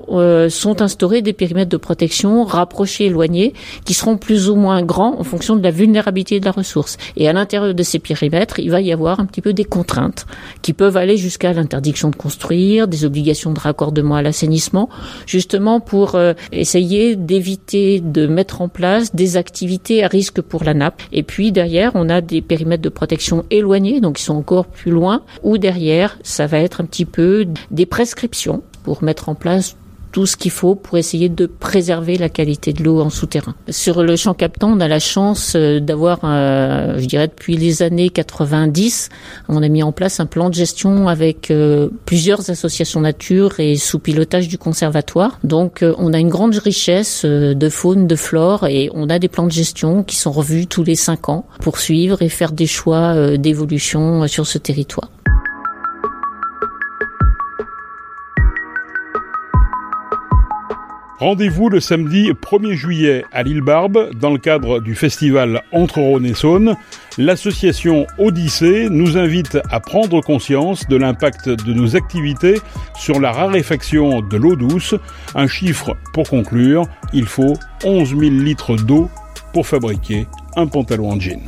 sont 0.49 0.81
instaurés 0.81 1.21
des 1.21 1.33
périmètres 1.33 1.69
de 1.69 1.77
protection 1.77 2.45
rapprochés, 2.45 3.07
éloignés, 3.07 3.53
qui 3.83 3.93
seront 3.93 4.15
plus 4.15 4.49
ou 4.49 4.55
moins 4.55 4.83
grands 4.83 5.16
en 5.17 5.23
fonction 5.23 5.55
de 5.55 5.63
la 5.63 5.71
vulnérabilité 5.71 6.39
de 6.39 6.45
la 6.45 6.51
ressource. 6.51 6.97
Et 7.15 7.27
à 7.27 7.33
l'intérieur 7.33 7.73
de 7.73 7.83
ces 7.83 7.99
périmètres, 7.99 8.59
il 8.59 8.71
va 8.71 8.81
y 8.81 8.91
avoir 8.91 9.19
un 9.19 9.25
petit 9.25 9.41
peu 9.41 9.53
des 9.53 9.65
contraintes 9.65 10.25
qui 10.61 10.73
peuvent 10.73 10.97
aller 10.97 11.17
jusqu'à 11.17 11.53
l'interdiction 11.53 12.09
de 12.09 12.15
construire, 12.15 12.87
des 12.87 13.05
obligations 13.05 13.51
de 13.51 13.59
raccordement 13.59 14.15
à 14.15 14.21
l'assainissement, 14.21 14.89
justement 15.25 15.79
pour 15.79 16.15
euh, 16.15 16.33
essayer 16.51 17.15
d'éviter 17.15 17.99
de 17.99 18.27
mettre 18.27 18.61
en 18.61 18.69
place 18.69 19.13
des 19.15 19.37
activités 19.37 20.03
à 20.03 20.07
risque 20.07 20.41
pour 20.41 20.63
la 20.63 20.73
nappe. 20.73 21.01
Et 21.11 21.23
puis 21.23 21.51
derrière, 21.51 21.91
on 21.95 22.09
a 22.09 22.21
des 22.21 22.41
périmètres 22.41 22.83
de 22.83 22.89
protection 22.89 23.45
éloignés, 23.49 24.01
donc 24.01 24.19
ils 24.19 24.23
sont 24.23 24.35
encore 24.35 24.67
plus 24.67 24.91
loin, 24.91 25.23
ou 25.43 25.57
derrière, 25.57 26.17
ça 26.23 26.47
va 26.47 26.59
être 26.59 26.81
un 26.81 26.85
petit 26.85 27.05
peu 27.05 27.45
des 27.71 27.85
prescriptions 27.85 28.63
pour 28.83 29.03
mettre 29.03 29.29
en 29.29 29.35
place 29.35 29.75
tout 30.17 30.25
ce 30.25 30.35
qu'il 30.35 30.49
faut 30.49 30.73
pour 30.73 30.97
essayer 30.97 31.29
de 31.29 31.45
préserver 31.45 32.17
la 32.17 32.27
qualité 32.27 32.73
de 32.73 32.83
l'eau 32.83 33.01
en 33.01 33.11
souterrain. 33.11 33.53
Sur 33.69 34.01
le 34.01 34.15
champ 34.15 34.33
captant, 34.33 34.71
on 34.71 34.79
a 34.79 34.87
la 34.87 34.97
chance 34.97 35.53
euh, 35.55 35.79
d'avoir, 35.79 36.21
euh, 36.23 36.97
je 36.97 37.05
dirais 37.05 37.27
depuis 37.27 37.55
les 37.55 37.83
années 37.83 38.09
90, 38.09 39.09
on 39.47 39.61
a 39.61 39.67
mis 39.67 39.83
en 39.83 39.91
place 39.91 40.19
un 40.19 40.25
plan 40.25 40.49
de 40.49 40.55
gestion 40.55 41.07
avec 41.07 41.51
euh, 41.51 41.89
plusieurs 42.05 42.49
associations 42.49 42.99
nature 42.99 43.59
et 43.59 43.75
sous 43.75 43.99
pilotage 43.99 44.47
du 44.47 44.57
conservatoire. 44.57 45.37
Donc 45.43 45.85
on 45.99 46.11
a 46.13 46.17
une 46.17 46.29
grande 46.29 46.55
richesse 46.55 47.23
de 47.23 47.69
faune, 47.69 48.07
de 48.07 48.15
flore 48.15 48.65
et 48.65 48.89
on 48.95 49.11
a 49.11 49.19
des 49.19 49.27
plans 49.27 49.45
de 49.45 49.51
gestion 49.51 50.01
qui 50.01 50.15
sont 50.15 50.31
revus 50.31 50.65
tous 50.65 50.83
les 50.83 50.95
cinq 50.95 51.29
ans 51.29 51.45
pour 51.61 51.77
suivre 51.77 52.23
et 52.23 52.29
faire 52.29 52.53
des 52.53 52.65
choix 52.65 53.37
d'évolution 53.37 54.27
sur 54.27 54.47
ce 54.47 54.57
territoire. 54.57 55.11
Rendez-vous 61.19 61.69
le 61.69 61.79
samedi 61.79 62.29
1er 62.29 62.73
juillet 62.73 63.25
à 63.33 63.41
l'île 63.41 63.61
Barbe 63.61 64.11
dans 64.19 64.29
le 64.29 64.37
cadre 64.37 64.79
du 64.79 64.93
festival 64.93 65.63
Entre 65.71 65.99
Rhône 65.99 66.27
et 66.27 66.35
Saône. 66.35 66.75
L'association 67.17 68.05
Odyssée 68.19 68.87
nous 68.91 69.17
invite 69.17 69.57
à 69.71 69.79
prendre 69.79 70.21
conscience 70.21 70.87
de 70.87 70.95
l'impact 70.95 71.49
de 71.49 71.73
nos 71.73 71.95
activités 71.95 72.61
sur 72.95 73.19
la 73.19 73.31
raréfaction 73.31 74.21
de 74.21 74.37
l'eau 74.37 74.55
douce. 74.55 74.93
Un 75.33 75.47
chiffre 75.47 75.97
pour 76.13 76.29
conclure, 76.29 76.85
il 77.13 77.25
faut 77.25 77.55
11 77.83 78.09
000 78.09 78.21
litres 78.21 78.75
d'eau 78.75 79.09
pour 79.53 79.65
fabriquer 79.65 80.27
un 80.55 80.67
pantalon 80.67 81.13
en 81.13 81.19
jean. 81.19 81.41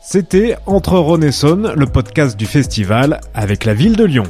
C'était 0.00 0.56
Entre 0.66 0.96
Rhône 0.98 1.24
et 1.24 1.32
Saône, 1.32 1.72
le 1.76 1.86
podcast 1.86 2.38
du 2.38 2.46
festival 2.46 3.20
avec 3.34 3.64
la 3.64 3.74
ville 3.74 3.96
de 3.96 4.04
Lyon. 4.04 4.26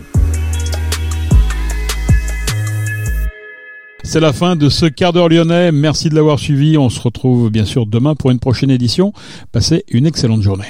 C'est 4.04 4.20
la 4.20 4.32
fin 4.32 4.56
de 4.56 4.68
ce 4.68 4.86
quart 4.86 5.12
d'heure 5.12 5.28
lyonnais. 5.28 5.72
Merci 5.72 6.08
de 6.08 6.14
l'avoir 6.14 6.38
suivi. 6.38 6.76
On 6.76 6.90
se 6.90 7.00
retrouve 7.00 7.50
bien 7.50 7.64
sûr 7.64 7.86
demain 7.86 8.14
pour 8.14 8.30
une 8.30 8.40
prochaine 8.40 8.70
édition. 8.70 9.12
Passez 9.52 9.84
une 9.90 10.06
excellente 10.06 10.42
journée. 10.42 10.66